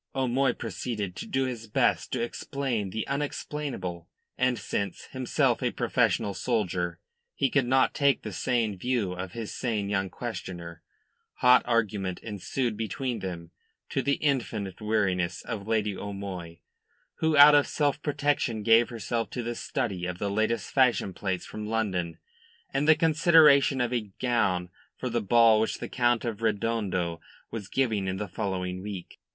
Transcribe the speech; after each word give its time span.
O'Moy 0.15 0.51
proceeded 0.53 1.15
to 1.15 1.27
do 1.27 1.43
his 1.45 1.67
best 1.67 2.11
to 2.11 2.23
explain 2.23 2.89
the 2.89 3.07
unexplainable, 3.07 4.09
and 4.35 4.57
since, 4.57 5.03
himself 5.11 5.61
a 5.61 5.69
professional 5.69 6.33
soldier, 6.33 6.99
he 7.35 7.51
could 7.51 7.67
not 7.67 7.93
take 7.93 8.23
the 8.23 8.33
sane 8.33 8.75
view 8.75 9.13
of 9.13 9.33
his 9.33 9.53
sane 9.53 9.89
young 9.89 10.09
questioner, 10.09 10.81
hot 11.33 11.61
argument 11.67 12.17
ensued 12.21 12.75
between 12.75 13.19
them, 13.19 13.51
to 13.89 14.01
the 14.01 14.15
infinite 14.15 14.81
weariness 14.81 15.43
of 15.43 15.67
Lady 15.67 15.95
O'Moy, 15.95 16.61
who 17.19 17.37
out 17.37 17.53
of 17.53 17.67
self 17.67 18.01
protection 18.01 18.63
gave 18.63 18.89
herself 18.89 19.29
to 19.29 19.43
the 19.43 19.53
study 19.53 20.07
of 20.07 20.17
the 20.17 20.31
latest 20.31 20.71
fashion 20.71 21.13
plates 21.13 21.45
from 21.45 21.67
London 21.67 22.17
and 22.73 22.87
the 22.87 22.95
consideration 22.95 23.79
of 23.79 23.93
a 23.93 24.09
gown 24.19 24.69
for 24.97 25.11
the 25.11 25.21
ball 25.21 25.59
which 25.59 25.77
the 25.77 25.87
Count 25.87 26.25
of 26.25 26.41
Redondo 26.41 27.21
was 27.51 27.67
giving 27.67 28.07
in 28.07 28.17
the 28.17 28.27
following 28.27 28.81
week. 28.81 29.19